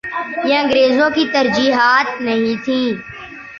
یہ 0.47 0.57
انگریزوں 0.57 1.09
کی 1.15 1.23
ترجیحات 1.33 2.21
نہیں 2.21 2.55
تھیں۔ 2.65 2.87